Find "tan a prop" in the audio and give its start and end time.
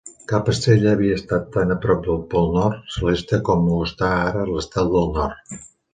1.57-2.01